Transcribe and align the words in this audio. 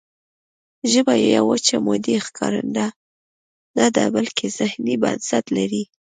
ژبه 0.91 1.13
یوه 1.23 1.41
وچه 1.49 1.75
مادي 1.85 2.15
ښکارنده 2.25 2.85
نه 3.77 3.85
ده 3.95 4.03
بلکې 4.15 4.45
ذهني 4.57 4.95
بنسټ 5.03 5.45
لري 5.57 5.83